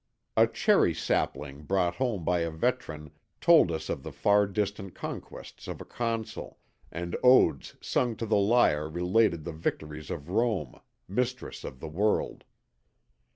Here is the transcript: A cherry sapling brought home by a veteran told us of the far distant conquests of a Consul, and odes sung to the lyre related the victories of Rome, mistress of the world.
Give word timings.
A 0.35 0.47
cherry 0.47 0.95
sapling 0.95 1.61
brought 1.61 1.97
home 1.97 2.25
by 2.25 2.39
a 2.39 2.49
veteran 2.49 3.11
told 3.39 3.71
us 3.71 3.87
of 3.87 4.01
the 4.01 4.11
far 4.11 4.47
distant 4.47 4.95
conquests 4.95 5.67
of 5.67 5.79
a 5.79 5.85
Consul, 5.85 6.57
and 6.91 7.15
odes 7.21 7.75
sung 7.81 8.15
to 8.15 8.25
the 8.25 8.35
lyre 8.35 8.89
related 8.89 9.43
the 9.43 9.53
victories 9.53 10.09
of 10.09 10.27
Rome, 10.31 10.81
mistress 11.07 11.63
of 11.63 11.79
the 11.81 11.87
world. 11.87 12.45